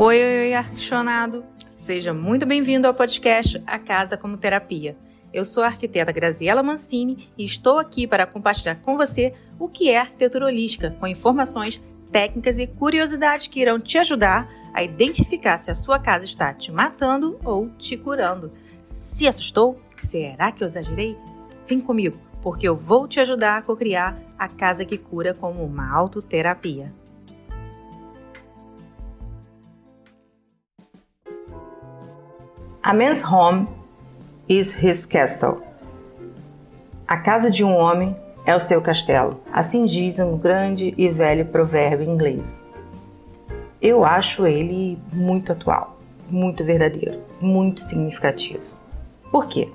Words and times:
Oi, 0.00 0.16
oi, 0.16 0.54
oi! 0.54 1.44
Seja 1.66 2.14
muito 2.14 2.46
bem-vindo 2.46 2.86
ao 2.86 2.94
podcast 2.94 3.60
A 3.66 3.80
Casa 3.80 4.16
como 4.16 4.36
Terapia. 4.36 4.96
Eu 5.32 5.44
sou 5.44 5.64
a 5.64 5.66
arquiteta 5.66 6.12
Graziela 6.12 6.62
Mancini 6.62 7.28
e 7.36 7.44
estou 7.44 7.80
aqui 7.80 8.06
para 8.06 8.24
compartilhar 8.24 8.76
com 8.76 8.96
você 8.96 9.34
o 9.58 9.68
que 9.68 9.90
é 9.90 9.98
arquitetura 9.98 10.46
holística, 10.46 10.92
com 11.00 11.06
informações, 11.08 11.80
técnicas 12.12 12.60
e 12.60 12.68
curiosidades 12.68 13.48
que 13.48 13.58
irão 13.58 13.80
te 13.80 13.98
ajudar 13.98 14.48
a 14.72 14.84
identificar 14.84 15.58
se 15.58 15.68
a 15.68 15.74
sua 15.74 15.98
casa 15.98 16.24
está 16.24 16.54
te 16.54 16.70
matando 16.70 17.36
ou 17.42 17.68
te 17.70 17.96
curando. 17.96 18.52
Se 18.84 19.26
assustou? 19.26 19.82
Será 19.96 20.52
que 20.52 20.62
eu 20.62 20.68
exagerei? 20.68 21.18
Vem 21.66 21.80
comigo, 21.80 22.20
porque 22.40 22.68
eu 22.68 22.76
vou 22.76 23.08
te 23.08 23.18
ajudar 23.18 23.58
a 23.58 23.62
co-criar 23.62 24.16
a 24.38 24.46
casa 24.46 24.84
que 24.84 24.96
cura 24.96 25.34
como 25.34 25.64
uma 25.64 25.92
autoterapia. 25.92 26.94
A 32.88 32.94
man's 32.94 33.22
home 33.22 33.68
is 34.48 34.74
his 34.82 35.04
castle. 35.04 35.60
A 37.06 37.18
casa 37.18 37.50
de 37.50 37.62
um 37.62 37.76
homem 37.76 38.16
é 38.46 38.56
o 38.56 38.58
seu 38.58 38.80
castelo. 38.80 39.42
Assim 39.52 39.84
diz 39.84 40.18
um 40.18 40.38
grande 40.38 40.94
e 40.96 41.06
velho 41.10 41.44
provérbio 41.44 42.10
inglês. 42.10 42.64
Eu 43.82 44.06
acho 44.06 44.46
ele 44.46 44.98
muito 45.12 45.52
atual, 45.52 45.98
muito 46.30 46.64
verdadeiro, 46.64 47.20
muito 47.42 47.82
significativo. 47.82 48.62
Por 49.30 49.48
quê? 49.48 49.68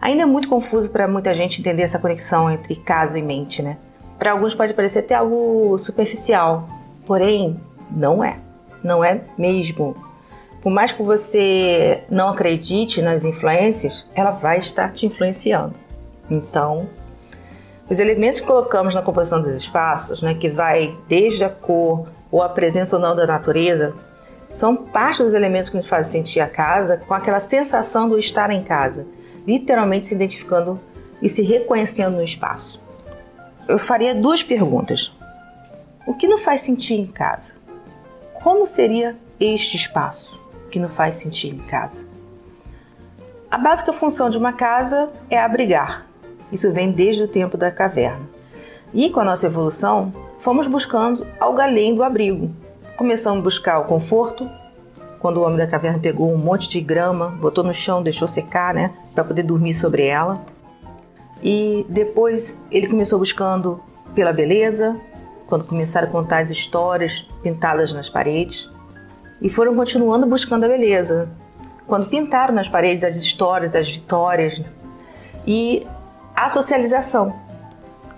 Ainda 0.00 0.22
é 0.22 0.26
muito 0.26 0.48
confuso 0.48 0.92
para 0.92 1.08
muita 1.08 1.34
gente 1.34 1.60
entender 1.60 1.82
essa 1.82 1.98
conexão 1.98 2.48
entre 2.48 2.76
casa 2.76 3.18
e 3.18 3.22
mente, 3.22 3.64
né? 3.64 3.78
Para 4.16 4.30
alguns 4.30 4.54
pode 4.54 4.74
parecer 4.74 5.00
até 5.00 5.16
algo 5.16 5.76
superficial, 5.76 6.68
porém 7.04 7.58
não 7.90 8.22
é. 8.22 8.38
Não 8.80 9.02
é 9.02 9.22
mesmo. 9.36 10.13
Por 10.64 10.72
mais 10.72 10.90
que 10.90 11.02
você 11.02 12.04
não 12.08 12.30
acredite 12.30 13.02
nas 13.02 13.22
influências, 13.22 14.06
ela 14.14 14.30
vai 14.30 14.58
estar 14.58 14.90
te 14.94 15.04
influenciando. 15.04 15.74
Então, 16.30 16.88
os 17.90 17.98
elementos 17.98 18.40
que 18.40 18.46
colocamos 18.46 18.94
na 18.94 19.02
composição 19.02 19.42
dos 19.42 19.52
espaços, 19.52 20.22
né, 20.22 20.32
que 20.32 20.48
vai 20.48 20.96
desde 21.06 21.44
a 21.44 21.50
cor 21.50 22.08
ou 22.32 22.42
a 22.42 22.48
presença 22.48 22.96
ou 22.96 23.02
não 23.02 23.14
da 23.14 23.26
natureza, 23.26 23.92
são 24.50 24.74
parte 24.74 25.22
dos 25.22 25.34
elementos 25.34 25.68
que 25.68 25.76
nos 25.76 25.86
fazem 25.86 26.22
sentir 26.22 26.40
a 26.40 26.48
casa 26.48 26.96
com 26.96 27.12
aquela 27.12 27.40
sensação 27.40 28.08
do 28.08 28.18
estar 28.18 28.50
em 28.50 28.62
casa, 28.62 29.06
literalmente 29.46 30.06
se 30.06 30.14
identificando 30.14 30.80
e 31.20 31.28
se 31.28 31.42
reconhecendo 31.42 32.16
no 32.16 32.24
espaço. 32.24 32.82
Eu 33.68 33.76
faria 33.78 34.14
duas 34.14 34.42
perguntas. 34.42 35.14
O 36.06 36.14
que 36.14 36.26
nos 36.26 36.40
faz 36.40 36.62
sentir 36.62 36.94
em 36.94 37.06
casa? 37.06 37.52
Como 38.42 38.66
seria 38.66 39.14
este 39.38 39.76
espaço? 39.76 40.42
Que 40.74 40.80
não 40.80 40.88
faz 40.88 41.14
sentido 41.14 41.54
em 41.54 41.66
casa. 41.66 42.04
A 43.48 43.56
básica 43.56 43.92
função 43.92 44.28
de 44.28 44.36
uma 44.36 44.52
casa 44.52 45.08
é 45.30 45.38
abrigar. 45.38 46.04
Isso 46.50 46.72
vem 46.72 46.90
desde 46.90 47.22
o 47.22 47.28
tempo 47.28 47.56
da 47.56 47.70
caverna. 47.70 48.28
E 48.92 49.08
com 49.08 49.20
a 49.20 49.24
nossa 49.24 49.46
evolução, 49.46 50.12
fomos 50.40 50.66
buscando 50.66 51.24
algo 51.38 51.60
além 51.60 51.94
do 51.94 52.02
abrigo. 52.02 52.50
Começamos 52.96 53.38
a 53.38 53.42
buscar 53.42 53.78
o 53.78 53.84
conforto, 53.84 54.50
quando 55.20 55.36
o 55.36 55.42
homem 55.42 55.58
da 55.58 55.66
caverna 55.68 56.00
pegou 56.00 56.32
um 56.32 56.36
monte 56.36 56.68
de 56.68 56.80
grama, 56.80 57.28
botou 57.28 57.62
no 57.62 57.72
chão, 57.72 58.02
deixou 58.02 58.26
secar, 58.26 58.74
né, 58.74 58.90
para 59.14 59.22
poder 59.22 59.44
dormir 59.44 59.74
sobre 59.74 60.06
ela. 60.06 60.40
E 61.40 61.86
depois 61.88 62.58
ele 62.68 62.88
começou 62.88 63.20
buscando 63.20 63.80
pela 64.12 64.32
beleza, 64.32 64.96
quando 65.46 65.68
começaram 65.68 66.08
a 66.08 66.10
contar 66.10 66.38
as 66.38 66.50
histórias 66.50 67.24
pintadas 67.44 67.92
nas 67.92 68.08
paredes 68.08 68.73
e 69.44 69.50
foram 69.50 69.76
continuando 69.76 70.26
buscando 70.26 70.64
a 70.64 70.68
beleza. 70.68 71.28
Quando 71.86 72.08
pintaram 72.08 72.54
nas 72.54 72.66
paredes 72.66 73.04
as 73.04 73.14
histórias, 73.14 73.76
as 73.76 73.86
vitórias 73.86 74.58
e 75.46 75.86
a 76.34 76.48
socialização. 76.48 77.34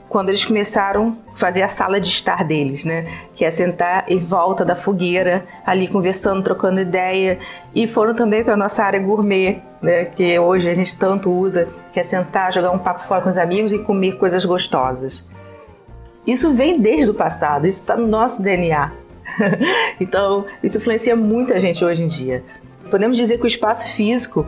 Quando 0.08 0.28
eles 0.28 0.44
começaram 0.44 1.18
a 1.32 1.36
fazer 1.36 1.62
a 1.62 1.68
sala 1.68 2.00
de 2.00 2.08
estar 2.08 2.44
deles, 2.44 2.84
né? 2.84 3.12
Que 3.34 3.44
é 3.44 3.50
sentar 3.50 4.04
em 4.06 4.20
volta 4.20 4.64
da 4.64 4.76
fogueira, 4.76 5.42
ali 5.66 5.88
conversando, 5.88 6.44
trocando 6.44 6.80
ideia. 6.80 7.40
E 7.74 7.88
foram 7.88 8.14
também 8.14 8.44
para 8.44 8.54
a 8.54 8.56
nossa 8.56 8.84
área 8.84 9.00
gourmet, 9.00 9.60
né? 9.82 10.04
Que 10.04 10.38
hoje 10.38 10.70
a 10.70 10.74
gente 10.74 10.96
tanto 10.96 11.28
usa, 11.28 11.68
que 11.92 11.98
é 11.98 12.04
sentar, 12.04 12.52
jogar 12.52 12.70
um 12.70 12.78
papo 12.78 13.02
fora 13.02 13.20
com 13.20 13.30
os 13.30 13.36
amigos 13.36 13.72
e 13.72 13.80
comer 13.80 14.16
coisas 14.16 14.44
gostosas. 14.44 15.24
Isso 16.24 16.54
vem 16.54 16.78
desde 16.78 17.10
o 17.10 17.14
passado, 17.14 17.66
isso 17.66 17.80
está 17.80 17.96
no 17.96 18.06
nosso 18.06 18.40
DNA. 18.40 19.05
então, 20.00 20.46
isso 20.62 20.78
influencia 20.78 21.16
muita 21.16 21.58
gente 21.58 21.84
hoje 21.84 22.02
em 22.02 22.08
dia. 22.08 22.44
Podemos 22.90 23.16
dizer 23.16 23.38
que 23.38 23.44
o 23.44 23.46
espaço 23.46 23.94
físico, 23.94 24.46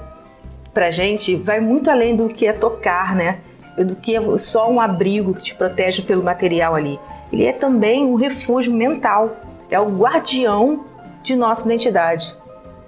pra 0.73 0.91
gente, 0.91 1.35
vai 1.35 1.61
muito 1.61 1.91
além 1.91 2.15
do 2.15 2.29
que 2.29 2.47
é 2.47 2.53
tocar, 2.53 3.15
né? 3.15 3.39
Do 3.77 3.95
que 3.95 4.17
é 4.17 4.39
só 4.39 4.71
um 4.71 4.81
abrigo 4.81 5.35
que 5.35 5.43
te 5.43 5.55
protege 5.55 6.03
pelo 6.03 6.23
material 6.23 6.75
ali. 6.75 6.99
Ele 7.33 7.45
é 7.45 7.53
também 7.53 8.05
um 8.05 8.15
refúgio 8.15 8.73
mental, 8.73 9.37
é 9.71 9.79
o 9.79 9.99
guardião 9.99 10.85
de 11.23 11.37
nossa 11.37 11.67
identidade, 11.67 12.35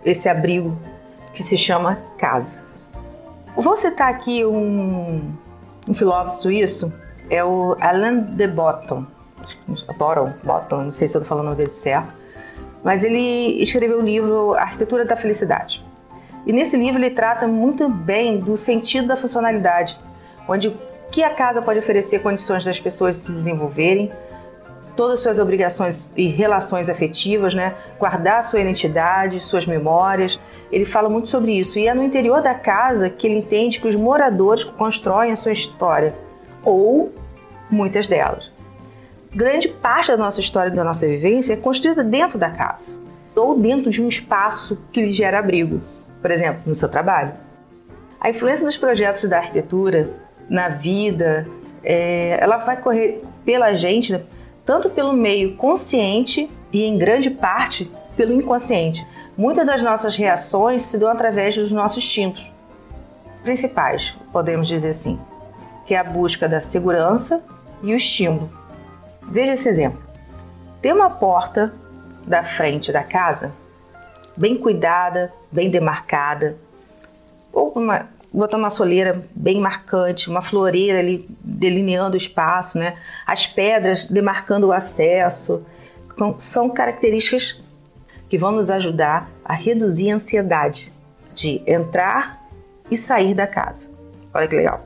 esse 0.04 0.28
abrigo 0.28 0.76
que 1.32 1.42
se 1.42 1.58
chama 1.58 1.98
casa. 2.16 2.58
Vou 3.54 3.76
citar 3.76 4.08
aqui 4.08 4.44
um, 4.44 5.32
um 5.86 5.94
filósofo 5.94 6.42
suíço, 6.42 6.92
é 7.28 7.44
o 7.44 7.76
Alain 7.80 8.22
de 8.22 8.46
Botton 8.46 9.04
Bottom, 9.96 10.32
Bottom, 10.42 10.84
não 10.84 10.92
sei 10.92 11.08
se 11.08 11.16
estou 11.16 11.22
falando 11.22 11.44
o 11.44 11.46
nome 11.50 11.56
dele 11.56 11.70
certo, 11.70 12.12
mas 12.82 13.04
ele 13.04 13.60
escreveu 13.60 13.98
o 13.98 14.02
livro 14.02 14.54
Arquitetura 14.54 15.04
da 15.04 15.16
Felicidade. 15.16 15.84
E 16.46 16.52
nesse 16.52 16.76
livro 16.76 17.00
ele 17.00 17.10
trata 17.10 17.46
muito 17.46 17.88
bem 17.88 18.40
do 18.40 18.56
sentido 18.56 19.08
da 19.08 19.16
funcionalidade, 19.16 19.98
onde 20.48 20.74
que 21.10 21.22
a 21.22 21.30
casa 21.30 21.60
pode 21.60 21.78
oferecer 21.78 22.20
condições 22.22 22.64
das 22.64 22.80
pessoas 22.80 23.16
se 23.18 23.32
desenvolverem, 23.32 24.10
todas 24.96 25.14
as 25.14 25.20
suas 25.20 25.38
obrigações 25.38 26.12
e 26.16 26.26
relações 26.26 26.88
afetivas, 26.88 27.54
né? 27.54 27.74
guardar 27.98 28.42
sua 28.44 28.60
identidade, 28.60 29.40
suas 29.40 29.66
memórias. 29.66 30.38
Ele 30.70 30.84
fala 30.84 31.08
muito 31.08 31.28
sobre 31.28 31.52
isso. 31.58 31.78
E 31.78 31.86
é 31.86 31.94
no 31.94 32.02
interior 32.02 32.42
da 32.42 32.54
casa 32.54 33.08
que 33.08 33.26
ele 33.26 33.38
entende 33.38 33.80
que 33.80 33.88
os 33.88 33.96
moradores 33.96 34.62
constroem 34.62 35.32
a 35.32 35.36
sua 35.36 35.52
história, 35.52 36.14
ou 36.62 37.12
muitas 37.70 38.06
delas 38.06 38.50
grande 39.34 39.68
parte 39.68 40.08
da 40.08 40.16
nossa 40.16 40.40
história, 40.40 40.70
da 40.70 40.84
nossa 40.84 41.06
vivência 41.06 41.54
é 41.54 41.56
construída 41.56 42.02
dentro 42.02 42.38
da 42.38 42.50
casa 42.50 42.92
ou 43.34 43.58
dentro 43.58 43.90
de 43.90 44.02
um 44.02 44.08
espaço 44.08 44.76
que 44.92 45.00
lhe 45.00 45.12
gera 45.12 45.38
abrigo, 45.38 45.80
por 46.20 46.30
exemplo, 46.30 46.62
no 46.66 46.74
seu 46.74 46.90
trabalho. 46.90 47.32
A 48.20 48.28
influência 48.28 48.66
dos 48.66 48.76
projetos 48.76 49.24
da 49.24 49.38
arquitetura 49.38 50.10
na 50.48 50.68
vida, 50.68 51.46
é, 51.82 52.38
ela 52.40 52.58
vai 52.58 52.76
correr 52.76 53.22
pela 53.44 53.72
gente, 53.72 54.12
né, 54.12 54.20
tanto 54.64 54.90
pelo 54.90 55.12
meio 55.12 55.56
consciente 55.56 56.50
e, 56.72 56.84
em 56.84 56.98
grande 56.98 57.30
parte, 57.30 57.90
pelo 58.16 58.34
inconsciente. 58.34 59.06
Muitas 59.38 59.64
das 59.64 59.80
nossas 59.80 60.16
reações 60.16 60.82
se 60.82 60.98
dão 60.98 61.08
através 61.08 61.54
dos 61.54 61.72
nossos 61.72 62.04
instintos 62.04 62.50
principais, 63.42 64.14
podemos 64.32 64.66
dizer 64.66 64.90
assim, 64.90 65.18
que 65.86 65.94
é 65.94 65.98
a 65.98 66.04
busca 66.04 66.46
da 66.46 66.60
segurança 66.60 67.42
e 67.82 67.94
o 67.94 67.96
estímulo. 67.96 68.59
Veja 69.30 69.52
esse 69.52 69.68
exemplo. 69.68 70.02
Tem 70.82 70.92
uma 70.92 71.08
porta 71.08 71.72
da 72.26 72.42
frente 72.42 72.90
da 72.90 73.04
casa 73.04 73.52
bem 74.36 74.56
cuidada, 74.56 75.32
bem 75.52 75.70
demarcada, 75.70 76.56
ou 77.52 77.72
uma, 77.76 78.08
botar 78.32 78.56
uma 78.56 78.70
soleira 78.70 79.22
bem 79.34 79.60
marcante, 79.60 80.28
uma 80.28 80.42
floreira 80.42 80.98
ali 80.98 81.28
delineando 81.44 82.14
o 82.14 82.16
espaço, 82.16 82.78
né? 82.78 82.94
As 83.26 83.46
pedras 83.46 84.06
demarcando 84.06 84.68
o 84.68 84.72
acesso. 84.72 85.64
São 86.38 86.68
características 86.68 87.62
que 88.28 88.36
vão 88.36 88.52
nos 88.52 88.68
ajudar 88.68 89.30
a 89.44 89.54
reduzir 89.54 90.10
a 90.10 90.16
ansiedade 90.16 90.92
de 91.34 91.62
entrar 91.66 92.44
e 92.90 92.96
sair 92.96 93.34
da 93.34 93.46
casa. 93.46 93.88
Olha 94.34 94.48
que 94.48 94.56
legal. 94.56 94.82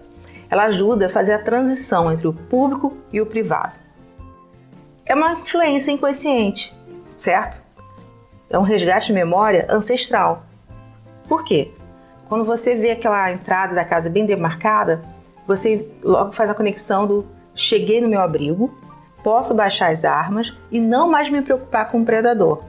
Ela 0.51 0.65
ajuda 0.65 1.07
a 1.07 1.11
fazer 1.11 1.33
a 1.33 1.39
transição 1.39 2.13
entre 2.13 2.27
o 2.27 2.33
público 2.33 2.95
e 3.13 3.21
o 3.21 3.27
privado 3.27 3.84
é 5.07 5.15
uma 5.15 5.33
influência 5.33 5.93
inconsciente, 5.93 6.75
certo? 7.17 7.63
É 8.49 8.59
um 8.59 8.63
resgate 8.63 9.09
de 9.09 9.13
memória 9.13 9.67
ancestral. 9.69 10.45
Por 11.29 11.45
quê? 11.45 11.73
Quando 12.29 12.45
você 12.45 12.75
vê 12.75 12.93
aquela 12.93 13.31
entrada 13.31 13.75
da 13.75 13.85
casa 13.85 14.09
bem 14.09 14.25
demarcada, 14.25 15.03
você 15.47 15.89
logo 16.03 16.33
faz 16.33 16.49
a 16.49 16.55
conexão 16.55 17.07
do 17.07 17.27
cheguei 17.55 18.01
no 18.01 18.09
meu 18.09 18.21
abrigo, 18.21 18.77
posso 19.23 19.55
baixar 19.55 19.91
as 19.91 20.05
armas 20.05 20.53
e 20.71 20.81
não 20.81 21.11
mais 21.11 21.29
me 21.29 21.43
preocupar 21.43 21.91
com 21.91 22.01
o 22.01 22.05
predador. 22.05 22.63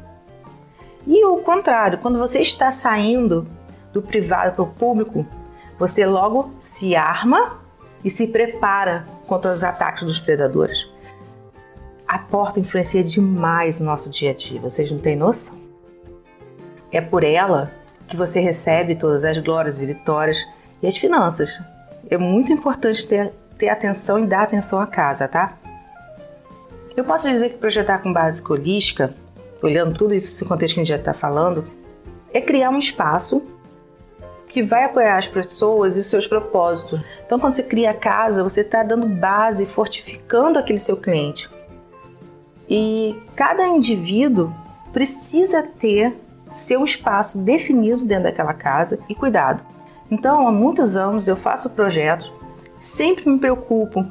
E 1.07 1.23
o 1.25 1.37
contrário, 1.37 1.99
quando 1.99 2.19
você 2.19 2.39
está 2.39 2.71
saindo 2.71 3.47
do 3.93 4.01
privado 4.01 4.53
para 4.53 4.63
o 4.63 4.73
público, 4.73 5.25
você 5.79 6.05
logo 6.05 6.51
se 6.59 6.95
arma 6.95 7.59
e 8.03 8.09
se 8.09 8.27
prepara 8.27 9.05
contra 9.27 9.51
os 9.51 9.63
ataques 9.63 10.03
dos 10.03 10.19
predadores 10.19 10.94
a 12.15 12.19
porta 12.19 12.61
influencia 12.61 13.03
demais 13.03 13.77
no 13.81 13.87
nosso 13.87 14.09
dia 14.09 14.31
a 14.31 14.33
dia, 14.33 14.61
vocês 14.61 14.89
não 14.89 14.99
têm 14.99 15.17
noção. 15.17 15.53
é 16.89 17.01
por 17.01 17.25
ela 17.25 17.69
que 18.07 18.15
você 18.15 18.39
recebe 18.39 18.95
todas 18.95 19.25
as 19.25 19.37
glórias 19.39 19.81
e 19.81 19.85
vitórias 19.85 20.37
e 20.81 20.87
as 20.87 20.95
finanças. 20.95 21.61
É 22.09 22.17
muito 22.17 22.53
importante 22.53 23.05
ter, 23.05 23.33
ter 23.57 23.67
atenção 23.67 24.17
e 24.17 24.25
dar 24.25 24.43
atenção 24.43 24.79
à 24.79 24.87
casa, 24.87 25.27
tá? 25.27 25.57
Eu 26.95 27.03
posso 27.03 27.27
dizer 27.29 27.49
que 27.49 27.57
projetar 27.57 27.97
com 27.97 28.13
base 28.13 28.41
holística, 28.47 29.13
olhando 29.61 29.93
tudo 29.93 30.13
isso 30.13 30.27
nesse 30.27 30.45
contexto 30.45 30.75
que 30.75 30.79
a 30.79 30.83
gente 30.83 30.89
já 30.89 30.95
está 30.95 31.13
falando, 31.13 31.65
é 32.33 32.39
criar 32.39 32.69
um 32.69 32.79
espaço 32.79 33.43
que 34.47 34.61
vai 34.61 34.85
apoiar 34.85 35.17
as 35.17 35.27
pessoas 35.27 35.97
e 35.97 35.99
os 35.99 36.05
seus 36.05 36.27
propósitos. 36.27 37.01
Então, 37.25 37.37
quando 37.37 37.51
você 37.51 37.63
cria 37.63 37.91
a 37.91 37.93
casa, 37.93 38.41
você 38.41 38.61
está 38.61 38.83
dando 38.83 39.05
base, 39.05 39.65
fortificando 39.65 40.57
aquele 40.57 40.79
seu 40.79 40.95
cliente. 40.95 41.53
E 42.69 43.15
cada 43.35 43.67
indivíduo 43.67 44.51
precisa 44.91 45.61
ter 45.63 46.15
seu 46.51 46.83
espaço 46.83 47.37
definido 47.37 48.05
dentro 48.05 48.25
daquela 48.25 48.53
casa 48.53 48.99
e 49.09 49.15
cuidado. 49.15 49.61
Então, 50.09 50.47
há 50.47 50.51
muitos 50.51 50.95
anos 50.95 51.27
eu 51.27 51.35
faço 51.35 51.69
projetos, 51.69 52.31
sempre 52.79 53.29
me 53.29 53.39
preocupo 53.39 54.05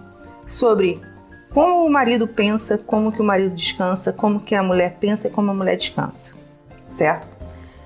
sobre 0.47 1.01
como 1.53 1.87
o 1.87 1.91
marido 1.91 2.27
pensa, 2.27 2.77
como 2.77 3.13
que 3.13 3.23
o 3.23 3.25
marido 3.25 3.55
descansa, 3.55 4.13
como 4.13 4.41
que 4.41 4.55
a 4.55 4.63
mulher 4.63 4.97
pensa 4.99 5.29
e 5.29 5.31
como 5.31 5.53
a 5.53 5.55
mulher 5.55 5.77
descansa, 5.77 6.33
certo? 6.91 7.29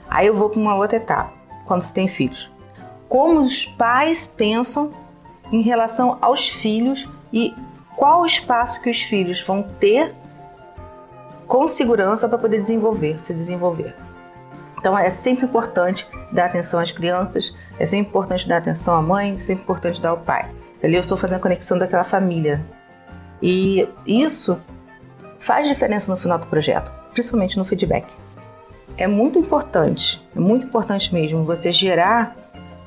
Aí 0.08 0.26
eu 0.26 0.34
vou 0.34 0.48
para 0.48 0.60
uma 0.60 0.74
outra 0.74 0.96
etapa, 0.96 1.32
quando 1.66 1.82
você 1.82 1.92
tem 1.92 2.08
filhos. 2.08 2.50
Como 3.08 3.40
os 3.40 3.66
pais 3.66 4.26
pensam 4.26 4.90
em 5.52 5.60
relação 5.60 6.16
aos 6.20 6.48
filhos 6.48 7.06
e 7.30 7.54
qual 7.94 8.22
o 8.22 8.26
espaço 8.26 8.80
que 8.80 8.88
os 8.88 9.02
filhos 9.02 9.42
vão 9.42 9.62
ter 9.62 10.14
com 11.48 11.66
segurança 11.66 12.28
para 12.28 12.38
poder 12.38 12.60
desenvolver, 12.60 13.18
se 13.18 13.34
desenvolver. 13.34 13.96
Então 14.78 14.96
é 14.96 15.10
sempre 15.10 15.46
importante 15.46 16.06
dar 16.30 16.44
atenção 16.44 16.78
às 16.78 16.92
crianças, 16.92 17.52
é 17.78 17.86
sempre 17.86 18.10
importante 18.10 18.46
dar 18.46 18.58
atenção 18.58 18.94
à 18.94 19.02
mãe, 19.02 19.34
é 19.36 19.40
sempre 19.40 19.64
importante 19.64 20.00
dar 20.00 20.10
ao 20.10 20.18
pai. 20.18 20.48
Ali 20.84 20.94
eu 20.94 21.00
estou 21.00 21.16
fazendo 21.16 21.38
a 21.38 21.40
conexão 21.40 21.76
daquela 21.76 22.04
família, 22.04 22.64
e 23.42 23.88
isso 24.06 24.58
faz 25.38 25.66
diferença 25.66 26.10
no 26.10 26.18
final 26.18 26.38
do 26.38 26.46
projeto, 26.46 26.92
principalmente 27.12 27.56
no 27.56 27.64
feedback. 27.64 28.06
É 28.96 29.06
muito 29.06 29.38
importante, 29.38 30.24
é 30.36 30.40
muito 30.40 30.66
importante 30.66 31.12
mesmo 31.14 31.44
você 31.44 31.72
gerar 31.72 32.36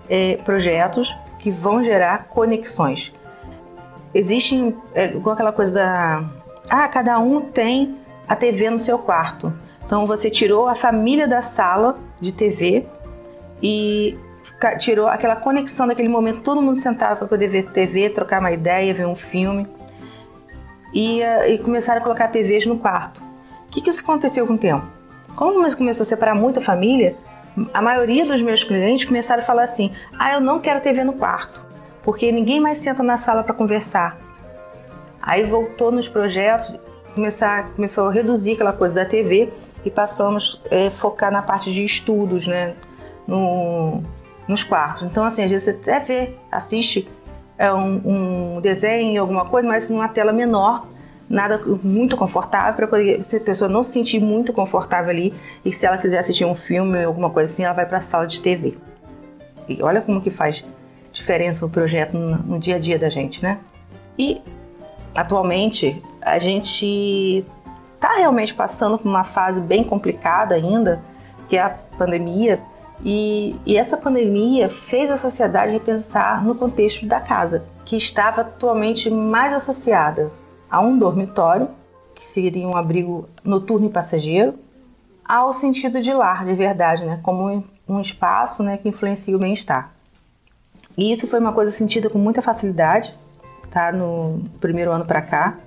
é, 0.10 0.38
projetos 0.38 1.14
que 1.40 1.50
vão 1.50 1.84
gerar 1.84 2.26
conexões. 2.26 3.14
Existem, 4.14 4.76
é, 4.94 5.08
igual 5.08 5.34
aquela 5.34 5.54
coisa 5.54 5.74
da. 5.74 6.24
Ah, 6.70 6.88
cada 6.88 7.18
um 7.20 7.42
tem 7.42 7.98
a 8.28 8.36
TV 8.36 8.70
no 8.70 8.80
seu 8.80 8.98
quarto. 8.98 9.54
Então 9.86 10.06
você 10.06 10.30
tirou 10.30 10.68
a 10.68 10.76
família 10.76 11.28
da 11.28 11.42
sala 11.42 11.98
de 12.20 12.32
TV 12.32 12.86
e 13.62 14.18
tirou 14.80 15.08
aquela 15.08 15.36
conexão 15.36 15.88
daquele 15.88 16.08
momento, 16.08 16.42
todo 16.42 16.62
mundo 16.62 16.76
sentava 16.76 17.16
para 17.16 17.28
poder 17.28 17.48
ver 17.48 17.72
TV, 17.72 18.10
trocar 18.10 18.40
uma 18.40 18.52
ideia, 18.52 18.94
ver 18.94 19.06
um 19.06 19.16
filme 19.16 19.68
e, 20.94 21.22
e 21.22 21.58
começaram 21.60 22.02
a 22.02 22.04
colocar 22.04 22.28
TVs 22.28 22.66
no 22.66 22.78
quarto. 22.78 23.22
O 23.66 23.70
que, 23.70 23.82
que 23.82 23.90
isso 23.90 24.04
aconteceu 24.04 24.46
com 24.46 24.54
o 24.54 24.58
tempo? 24.58 24.86
Como 25.36 25.54
começou 25.76 26.04
a 26.04 26.06
separar 26.06 26.36
muito 26.36 26.60
a 26.60 26.62
família, 26.62 27.16
a 27.74 27.82
maioria 27.82 28.24
dos 28.26 28.42
meus 28.42 28.64
clientes 28.64 29.06
começaram 29.06 29.42
a 29.42 29.46
falar 29.46 29.64
assim: 29.64 29.92
ah, 30.18 30.34
eu 30.34 30.42
não 30.42 30.60
quero 30.60 30.82
TV 30.82 31.04
no 31.04 31.14
quarto, 31.14 31.66
porque 32.04 32.32
ninguém 32.32 32.60
mais 32.60 32.78
senta 32.78 33.02
na 33.04 33.18
sala 33.18 33.44
para 33.44 33.54
conversar. 33.54 34.18
Aí 35.22 35.44
voltou 35.44 35.92
nos 35.92 36.08
projetos, 36.08 36.76
começar, 37.14 37.70
começou 37.70 38.08
a 38.08 38.12
reduzir 38.12 38.54
aquela 38.54 38.74
coisa 38.74 38.94
da 38.94 39.06
TV 39.06 39.50
e 39.84 39.92
passamos 39.92 40.62
a 40.72 40.76
é, 40.76 40.90
focar 40.90 41.32
na 41.32 41.42
parte 41.42 41.72
de 41.72 41.84
estudos, 41.84 42.48
né, 42.48 42.74
no, 43.28 44.02
nos 44.48 44.64
quartos. 44.64 45.04
Então, 45.04 45.24
assim, 45.24 45.44
às 45.44 45.50
vezes 45.50 45.66
você 45.66 45.72
até 45.72 46.00
vê, 46.00 46.34
assiste 46.52 47.08
é 47.58 47.72
um, 47.72 48.56
um 48.58 48.62
desenho, 48.62 49.22
alguma 49.22 49.46
coisa, 49.46 49.68
mas 49.68 49.88
numa 49.88 50.08
tela 50.08 50.34
menor, 50.34 50.88
nada 51.30 51.62
muito 51.84 52.18
confortável 52.18 52.88
para 52.88 52.98
a 52.98 53.40
pessoa 53.40 53.70
não 53.70 53.84
se 53.84 53.92
sentir 53.92 54.20
muito 54.20 54.52
confortável 54.52 55.12
ali 55.12 55.34
e 55.64 55.72
se 55.72 55.86
ela 55.86 55.98
quiser 55.98 56.18
assistir 56.18 56.44
um 56.44 56.56
filme 56.56 57.04
alguma 57.04 57.30
coisa 57.30 57.52
assim, 57.54 57.64
ela 57.64 57.74
vai 57.74 57.86
para 57.86 58.00
a 58.00 58.02
sala 58.02 58.26
de 58.26 58.42
TV. 58.42 58.76
E 59.70 59.82
olha 59.84 60.02
como 60.02 60.20
que 60.20 60.32
faz 60.32 60.64
diferença 61.14 61.66
o 61.66 61.70
projeto 61.70 62.18
no, 62.18 62.38
no, 62.38 62.60
dia 62.60 62.78
a 62.78 62.80
dia 62.80 62.98
da 62.98 63.10
gente, 63.10 63.44
né? 63.44 63.60
E 64.18 64.42
atualmente 65.16 66.04
a 66.22 66.40
gente 66.40 67.46
está 67.94 68.16
realmente 68.16 68.54
passando 68.54 68.98
por 68.98 69.08
uma 69.08 69.24
fase 69.24 69.62
bem 69.62 69.84
complicada 69.84 70.56
ainda, 70.56 71.02
que 71.48 71.58
é 71.58 71.62
a 71.62 71.70
pandemia. 71.98 72.60
E, 73.04 73.56
e 73.66 73.78
essa 73.78 73.98
pandemia 73.98 74.70
fez 74.70 75.10
a 75.10 75.18
sociedade 75.18 75.72
repensar 75.72 76.44
no 76.44 76.56
contexto 76.56 77.06
da 77.06 77.20
casa, 77.20 77.66
que 77.84 77.96
estava 77.96 78.42
atualmente 78.42 79.10
mais 79.10 79.54
associada 79.54 80.32
a 80.70 80.80
um 80.80 80.98
dormitório, 80.98 81.68
que 82.16 82.24
seria 82.24 82.68
um 82.68 82.78
abrigo 82.78 83.26
noturno 83.44 83.88
e 83.88 83.92
passageiro, 83.92 84.56
ao 85.28 85.54
sentido 85.54 86.02
de 86.02 86.14
lar, 86.14 86.46
de 86.46 86.54
verdade, 86.54 87.06
né? 87.06 87.20
como 87.24 87.64
um 87.88 88.02
espaço 88.02 88.64
né, 88.64 88.78
que 88.78 88.88
influencia 88.88 89.36
o 89.36 89.40
bem-estar. 89.40 89.94
E 90.98 91.12
isso 91.12 91.28
foi 91.28 91.40
uma 91.40 91.54
coisa 91.54 91.72
sentida 91.72 92.10
com 92.10 92.18
muita 92.18 92.42
facilidade, 92.42 93.14
tá? 93.70 93.92
No 93.92 94.44
primeiro 94.60 94.92
ano 94.92 95.06
para 95.06 95.22
cá. 95.22 95.58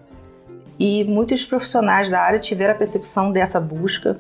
E 0.79 1.05
muitos 1.05 1.45
profissionais 1.45 2.09
da 2.09 2.21
área 2.21 2.39
tiveram 2.39 2.75
a 2.75 2.77
percepção 2.77 3.31
dessa 3.31 3.61
busca 3.61 4.19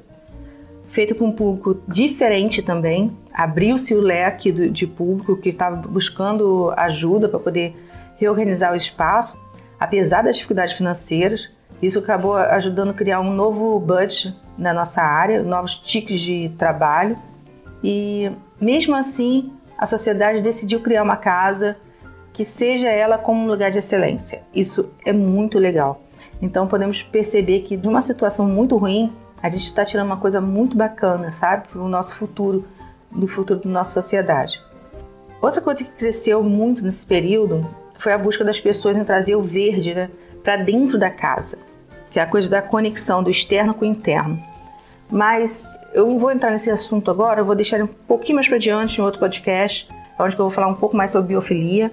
feito 0.94 1.12
com 1.16 1.26
um 1.26 1.32
público 1.32 1.82
diferente 1.88 2.62
também. 2.62 3.10
Abriu-se 3.32 3.92
o 3.96 4.00
leque 4.00 4.52
do, 4.52 4.70
de 4.70 4.86
público 4.86 5.36
que 5.36 5.48
estava 5.48 5.74
buscando 5.74 6.72
ajuda 6.76 7.28
para 7.28 7.40
poder 7.40 7.74
reorganizar 8.16 8.72
o 8.72 8.76
espaço, 8.76 9.36
apesar 9.78 10.22
das 10.22 10.36
dificuldades 10.36 10.74
financeiras. 10.74 11.50
Isso 11.82 11.98
acabou 11.98 12.36
ajudando 12.36 12.90
a 12.90 12.94
criar 12.94 13.20
um 13.20 13.32
novo 13.32 13.78
budget 13.80 14.32
na 14.56 14.72
nossa 14.72 15.02
área, 15.02 15.42
novos 15.42 15.76
tickets 15.76 16.20
de 16.20 16.48
trabalho. 16.56 17.18
E 17.82 18.30
mesmo 18.60 18.94
assim, 18.94 19.52
a 19.76 19.86
sociedade 19.86 20.40
decidiu 20.40 20.78
criar 20.78 21.02
uma 21.02 21.16
casa 21.16 21.76
que 22.32 22.44
seja 22.44 22.88
ela 22.88 23.18
como 23.18 23.42
um 23.42 23.46
lugar 23.48 23.72
de 23.72 23.78
excelência. 23.78 24.42
Isso 24.54 24.90
é 25.04 25.12
muito 25.12 25.58
legal. 25.58 26.03
Então 26.44 26.66
podemos 26.66 27.02
perceber 27.02 27.60
que 27.60 27.74
de 27.74 27.88
uma 27.88 28.02
situação 28.02 28.46
muito 28.46 28.76
ruim, 28.76 29.10
a 29.42 29.48
gente 29.48 29.64
está 29.64 29.82
tirando 29.82 30.08
uma 30.08 30.18
coisa 30.18 30.42
muito 30.42 30.76
bacana, 30.76 31.32
sabe? 31.32 31.68
Para 31.68 31.80
o 31.80 31.88
nosso 31.88 32.14
futuro, 32.14 32.66
do 33.10 33.26
futuro 33.26 33.60
da 33.60 33.70
nossa 33.70 33.98
sociedade. 33.98 34.60
Outra 35.40 35.62
coisa 35.62 35.82
que 35.82 35.90
cresceu 35.92 36.42
muito 36.42 36.82
nesse 36.82 37.06
período 37.06 37.66
foi 37.98 38.12
a 38.12 38.18
busca 38.18 38.44
das 38.44 38.60
pessoas 38.60 38.94
em 38.94 39.04
trazer 39.04 39.34
o 39.36 39.40
verde 39.40 39.94
né, 39.94 40.10
para 40.42 40.56
dentro 40.58 40.98
da 40.98 41.08
casa, 41.08 41.56
que 42.10 42.20
é 42.20 42.22
a 42.22 42.26
coisa 42.26 42.50
da 42.50 42.60
conexão 42.60 43.22
do 43.22 43.30
externo 43.30 43.72
com 43.72 43.86
o 43.86 43.88
interno. 43.88 44.38
Mas 45.10 45.64
eu 45.94 46.06
não 46.06 46.18
vou 46.18 46.30
entrar 46.30 46.50
nesse 46.50 46.70
assunto 46.70 47.10
agora, 47.10 47.40
eu 47.40 47.44
vou 47.46 47.54
deixar 47.54 47.82
um 47.82 47.86
pouquinho 47.86 48.36
mais 48.36 48.46
para 48.46 48.58
diante 48.58 49.00
em 49.00 49.04
outro 49.04 49.18
podcast, 49.18 49.88
onde 50.18 50.34
eu 50.34 50.38
vou 50.38 50.50
falar 50.50 50.66
um 50.66 50.74
pouco 50.74 50.94
mais 50.94 51.10
sobre 51.10 51.28
biofilia, 51.28 51.90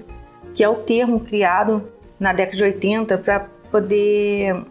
que 0.53 0.61
é 0.61 0.67
o 0.67 0.75
termo 0.75 1.21
criado 1.21 1.81
na 2.19 2.33
década 2.33 2.57
de 2.57 2.63
80 2.63 3.17
para 3.17 3.60
poder 3.71 4.63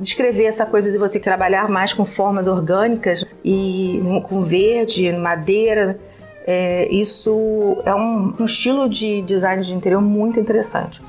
descrever 0.00 0.44
essa 0.44 0.64
coisa 0.64 0.90
de 0.90 0.98
você 0.98 1.18
trabalhar 1.18 1.68
mais 1.68 1.92
com 1.92 2.04
formas 2.04 2.46
orgânicas 2.46 3.24
e 3.44 4.00
com 4.28 4.42
verde, 4.42 5.10
madeira. 5.12 5.98
É, 6.46 6.88
isso 6.90 7.76
é 7.84 7.94
um, 7.94 8.34
um, 8.40 8.44
estilo 8.44 8.88
de 8.88 9.22
design 9.22 9.62
de 9.62 9.74
interior 9.74 10.00
muito 10.00 10.40
interessante. 10.40 11.00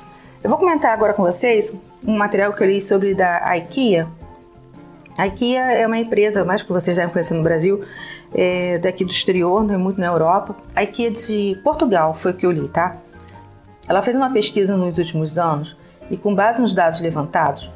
Eu 0.44 0.50
vou 0.50 0.60
comentar 0.60 0.91
agora 0.91 1.13
com 1.13 1.24
vocês 1.24 1.75
um 2.06 2.18
material 2.18 2.53
que 2.53 2.63
eu 2.63 2.68
li 2.68 2.82
sobre 2.82 3.13
da 3.13 3.56
IKEA. 3.56 4.08
A 5.18 5.27
IKEA 5.27 5.72
é 5.74 5.88
uma 5.88 5.98
empresa, 5.98 6.46
mais 6.46 6.62
que 6.62 6.72
vocês 6.72 6.96
já 6.96 7.08
conhecem 7.08 7.38
no 7.38 7.44
Brasil, 7.44 7.84
é, 8.34 8.77
daqui 8.79 9.03
do 9.03 9.12
exterior, 9.12 9.63
não 9.63 9.75
é 9.75 9.77
muito 9.77 10.00
na 10.00 10.08
Europa. 10.08 10.56
A 10.75 10.84
IKEA 10.84 11.12
de 11.12 11.60
Portugal 11.63 12.13
foi 12.13 12.32
o 12.32 12.34
que 12.34 12.46
eu 12.46 12.51
li, 12.51 12.68
tá? 12.68 12.98
Ela 13.88 14.01
fez 14.01 14.15
uma 14.15 14.32
pesquisa 14.32 14.75
nos 14.77 14.98
últimos 14.98 15.38
anos 15.38 15.75
e, 16.09 16.17
com 16.17 16.33
base 16.33 16.61
nos 16.61 16.73
dados 16.73 16.99
levantados, 16.99 17.69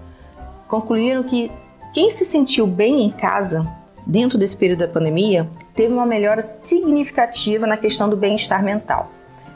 concluíram 0.67 1.23
que 1.23 1.51
quem 1.93 2.09
se 2.09 2.25
sentiu 2.25 2.65
bem 2.65 3.03
em 3.03 3.09
casa 3.09 3.71
dentro 4.05 4.37
desse 4.37 4.57
período 4.57 4.79
da 4.79 4.87
pandemia 4.87 5.47
teve 5.75 5.93
uma 5.93 6.05
melhora 6.05 6.57
significativa 6.63 7.67
na 7.67 7.77
questão 7.77 8.09
do 8.09 8.17
bem-estar 8.17 8.63
mental, 8.63 9.09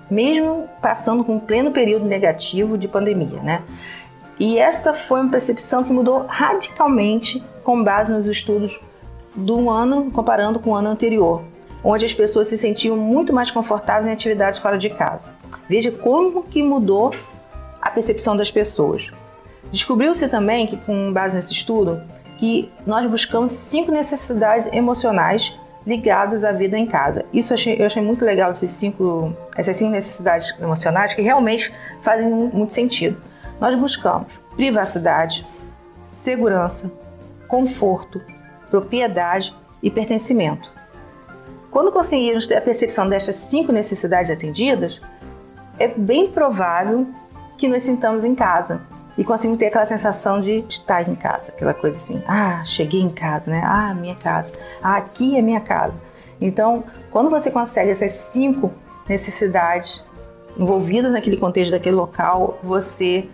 mesmo 0.10 0.68
passando 0.82 1.24
com 1.24 1.36
um 1.36 1.40
pleno 1.40 1.72
período 1.72 2.06
negativo 2.06 2.78
de 2.78 2.88
pandemia, 2.88 3.42
né? 3.42 3.64
E 4.40 4.60
esta 4.60 4.94
foi 4.94 5.22
uma 5.22 5.32
percepção 5.32 5.84
que 5.84 5.92
mudou 5.92 6.26
radicalmente 6.28 7.44
com 7.64 7.84
base 7.84 8.12
nos 8.12 8.26
estudos 8.28 8.80
do 9.36 9.70
ano 9.70 10.12
comparando 10.12 10.60
com 10.60 10.72
o 10.72 10.76
ano 10.76 10.90
anterior, 10.90 11.44
onde 11.84 12.06
as 12.06 12.14
pessoas 12.14 12.48
se 12.48 12.58
sentiam 12.58 12.96
muito 12.96 13.34
mais 13.34 13.50
confortáveis 13.50 14.08
em 14.08 14.12
atividades 14.12 14.60
fora 14.60 14.78
de 14.78 14.90
casa. 14.90 15.32
Veja 15.68 15.92
como 15.92 16.44
que 16.44 16.62
mudou 16.62 17.12
a 17.82 17.90
percepção 17.90 18.36
das 18.36 18.52
pessoas. 18.52 19.10
Descobriu-se 19.72 20.28
também 20.30 20.66
que, 20.68 20.78
com 20.78 21.12
base 21.12 21.36
nesse 21.36 21.54
estudo, 21.54 22.02
que 22.38 22.72
nós 22.86 23.06
buscamos 23.10 23.52
cinco 23.52 23.92
necessidades 23.92 24.68
emocionais 24.72 25.54
ligadas 25.86 26.44
à 26.44 26.52
vida 26.52 26.78
em 26.78 26.86
casa. 26.86 27.26
Isso 27.34 27.54
eu 27.54 27.56
achei, 27.56 27.82
eu 27.82 27.86
achei 27.86 28.02
muito 28.02 28.26
legal, 28.26 28.52
esses 28.52 28.72
cinco, 28.72 29.34
essas 29.56 29.78
cinco 29.78 29.92
necessidades 29.92 30.54
emocionais 30.60 31.14
que 31.14 31.22
realmente 31.22 31.74
fazem 32.02 32.30
muito 32.30 32.74
sentido. 32.74 33.18
Nós 33.60 33.74
buscamos 33.76 34.28
privacidade, 34.56 35.46
segurança, 36.06 36.92
conforto, 37.48 38.22
propriedade 38.70 39.54
e 39.82 39.90
pertencimento. 39.90 40.72
Quando 41.72 41.92
conseguirmos 41.92 42.48
ter 42.48 42.56
a 42.56 42.62
percepção 42.62 43.08
destas 43.08 43.36
cinco 43.36 43.72
necessidades 43.72 44.30
atendidas, 44.30 45.02
é 45.80 45.88
bem 45.88 46.28
provável 46.28 47.08
que 47.58 47.68
nos 47.68 47.84
sintamos 47.84 48.24
em 48.24 48.36
casa 48.36 48.82
e 49.18 49.24
conseguimos 49.24 49.58
ter 49.58 49.68
aquela 49.68 49.86
sensação 49.86 50.40
de 50.40 50.64
estar 50.70 51.08
em 51.10 51.16
casa, 51.16 51.52
aquela 51.52 51.74
coisa 51.74 51.98
assim, 51.98 52.22
ah, 52.28 52.64
cheguei 52.64 53.02
em 53.02 53.10
casa, 53.10 53.50
né? 53.50 53.62
Ah, 53.66 53.94
minha 53.94 54.16
casa, 54.16 54.60
ah, 54.82 54.98
aqui 54.98 55.38
é 55.38 55.42
minha 55.42 55.60
casa. 55.60 55.96
Então, 56.40 56.84
quando 57.10 57.30
você 57.30 57.50
consegue 57.50 57.90
essas 57.90 58.12
cinco 58.12 58.72
necessidades 59.10 60.04
envolvidas 60.56 61.12
naquele 61.12 61.38
contexto 61.38 61.72
daquele 61.72 61.96
local, 61.96 62.60
você 62.62 63.28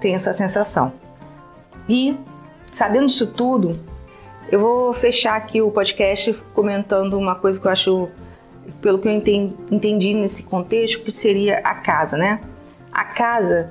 tem 0.00 0.14
essa 0.14 0.32
sensação. 0.32 0.92
E 1.88 2.16
sabendo 2.70 3.06
disso 3.06 3.26
tudo, 3.28 3.78
eu 4.50 4.58
vou 4.58 4.92
fechar 4.92 5.36
aqui 5.36 5.62
o 5.62 5.70
podcast 5.70 6.32
comentando 6.54 7.14
uma 7.14 7.34
coisa 7.34 7.60
que 7.60 7.66
eu 7.66 7.70
acho, 7.70 8.08
pelo 8.80 8.98
que 8.98 9.08
eu 9.08 9.12
entendi 9.12 10.14
nesse 10.14 10.42
contexto, 10.42 11.00
que 11.00 11.12
seria 11.12 11.58
a 11.58 11.74
casa, 11.74 12.16
né? 12.16 12.40
A 12.98 13.04
casa 13.04 13.70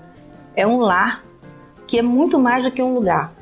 é 0.55 0.65
um 0.65 0.79
lar 0.79 1.21
que 1.85 1.99
é 1.99 2.01
muito 2.01 2.39
mais 2.39 2.63
do 2.63 2.71
que 2.71 2.81
um 2.81 2.93
lugar. 2.93 3.33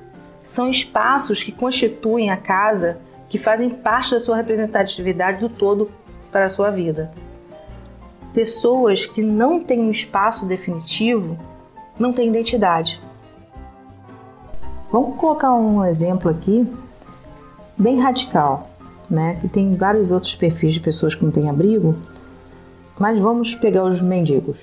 São 0.42 0.68
espaços 0.68 1.44
que 1.44 1.52
constituem 1.52 2.32
a 2.32 2.38
casa, 2.38 2.98
que 3.30 3.38
fazem 3.38 3.70
parte 3.70 4.10
da 4.10 4.20
sua 4.20 4.36
representatividade 4.36 5.42
do 5.42 5.48
todo 5.48 5.92
para 6.32 6.46
a 6.46 6.50
sua 6.50 6.72
vida. 6.72 7.12
Pessoas 8.34 9.06
que 9.06 9.22
não 9.22 9.64
têm 9.64 9.80
um 9.80 9.92
espaço 9.92 10.48
definitivo 10.48 11.38
não 12.00 12.12
têm 12.12 12.30
identidade. 12.30 13.00
Vamos 14.92 15.20
colocar 15.20 15.54
um 15.54 15.86
exemplo 15.86 16.32
aqui 16.32 16.68
bem 17.78 18.00
radical, 18.00 18.72
né? 19.08 19.38
Que 19.40 19.48
tem 19.48 19.76
vários 19.76 20.12
outros 20.12 20.34
perfis 20.34 20.74
de 20.74 20.80
pessoas 20.80 21.14
que 21.14 21.24
não 21.24 21.32
têm 21.32 21.48
abrigo, 21.48 21.96
mas 22.98 23.20
vamos 23.20 23.54
pegar 23.54 23.84
os 23.84 24.02
mendigos. 24.02 24.58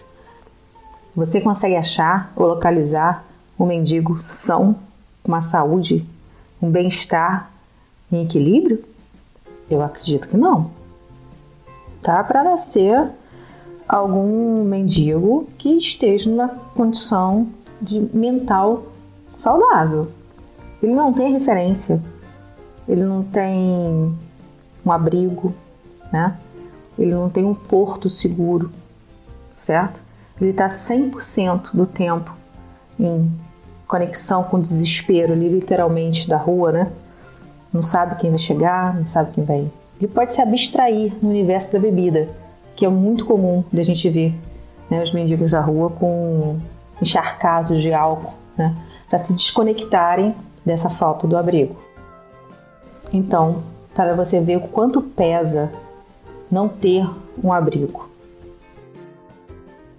Você 1.14 1.40
consegue 1.42 1.76
achar 1.76 2.32
ou 2.34 2.46
localizar 2.46 3.24
um 3.58 3.66
mendigo 3.66 4.18
são, 4.18 4.74
com 5.22 5.30
uma 5.30 5.42
saúde, 5.42 6.06
um 6.60 6.70
bem-estar 6.70 7.50
em 8.10 8.24
equilíbrio? 8.24 8.82
Eu 9.70 9.82
acredito 9.82 10.28
que 10.28 10.36
não. 10.36 10.70
Tá 12.02 12.24
para 12.24 12.42
nascer 12.42 13.10
algum 13.86 14.64
mendigo 14.64 15.46
que 15.58 15.76
esteja 15.76 16.30
numa 16.30 16.48
condição 16.48 17.48
de 17.80 18.00
mental 18.16 18.84
saudável. 19.36 20.10
Ele 20.82 20.94
não 20.94 21.12
tem 21.12 21.32
referência, 21.32 22.02
ele 22.88 23.04
não 23.04 23.22
tem 23.22 24.16
um 24.84 24.90
abrigo, 24.90 25.54
né? 26.10 26.38
Ele 26.98 27.12
não 27.12 27.28
tem 27.28 27.44
um 27.44 27.54
porto 27.54 28.08
seguro, 28.08 28.70
certo? 29.54 30.02
Ele 30.42 30.50
está 30.50 30.66
100% 30.66 31.68
do 31.72 31.86
tempo 31.86 32.34
em 32.98 33.30
conexão 33.86 34.42
com 34.42 34.56
o 34.56 34.60
desespero 34.60 35.32
ali, 35.32 35.48
literalmente, 35.48 36.28
da 36.28 36.36
rua, 36.36 36.72
né? 36.72 36.92
Não 37.72 37.80
sabe 37.80 38.16
quem 38.16 38.28
vai 38.28 38.40
chegar, 38.40 38.92
não 38.92 39.06
sabe 39.06 39.30
quem 39.30 39.44
vai. 39.44 39.70
Ele 40.00 40.08
pode 40.12 40.34
se 40.34 40.42
abstrair 40.42 41.12
no 41.22 41.30
universo 41.30 41.72
da 41.72 41.78
bebida, 41.78 42.28
que 42.74 42.84
é 42.84 42.88
muito 42.88 43.24
comum 43.24 43.62
da 43.72 43.84
gente 43.84 44.08
ver 44.08 44.34
né, 44.90 45.00
os 45.00 45.12
mendigos 45.12 45.52
da 45.52 45.60
rua 45.60 45.90
com 45.90 46.58
encharcados 47.00 47.80
de 47.80 47.94
álcool, 47.94 48.34
né? 48.58 48.74
Para 49.08 49.20
se 49.20 49.32
desconectarem 49.32 50.34
dessa 50.66 50.90
falta 50.90 51.24
do 51.24 51.36
abrigo. 51.36 51.76
Então, 53.12 53.62
para 53.94 54.12
você 54.12 54.40
ver 54.40 54.56
o 54.56 54.62
quanto 54.62 55.00
pesa 55.00 55.70
não 56.50 56.68
ter 56.68 57.08
um 57.42 57.52
abrigo. 57.52 58.11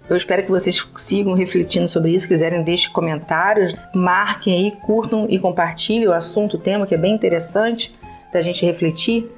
Eu 0.08 0.16
espero 0.16 0.42
que 0.42 0.50
vocês 0.50 0.86
sigam 0.96 1.32
refletindo 1.32 1.88
sobre 1.88 2.10
isso, 2.12 2.28
quiserem 2.28 2.62
deixem 2.62 2.92
comentários, 2.92 3.74
marquem 3.94 4.54
aí, 4.54 4.70
curtam 4.82 5.26
e 5.30 5.38
compartilhem 5.38 6.06
o 6.06 6.12
assunto, 6.12 6.56
o 6.56 6.60
tema 6.60 6.86
que 6.86 6.94
é 6.94 6.98
bem 6.98 7.14
interessante 7.14 7.94
da 8.32 8.42
gente 8.42 8.66
refletir. 8.66 9.30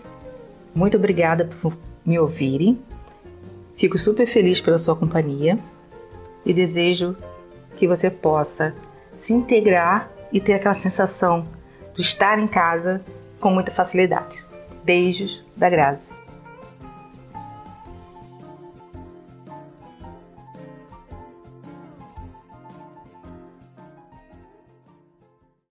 Muito 0.75 0.97
obrigada 0.97 1.49
por 1.61 1.77
me 2.05 2.19
ouvirem. 2.19 2.79
Fico 3.77 3.97
super 3.99 4.27
feliz 4.27 4.61
pela 4.61 4.79
sua 4.79 4.97
companhia 4.97 5.59
e 6.45 6.53
desejo 6.53 7.17
que 7.77 7.87
você 7.87 8.11
possa 8.11 8.75
se 9.17 9.33
integrar 9.33 10.11
e 10.33 10.41
ter 10.41 10.55
aquela 10.55 10.75
sensação 10.75 11.47
de 11.95 12.03
estar 12.03 12.39
em 12.39 12.47
casa 12.47 13.01
com 13.39 13.51
muita 13.51 13.71
facilidade. 13.71 14.45
Beijos 14.83 15.45
da 15.57 15.69
Grazi. 15.69 16.16